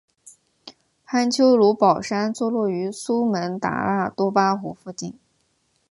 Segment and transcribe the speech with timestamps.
[1.05, 5.13] 潘丘卢保山坐落于苏门答腊多巴湖附近。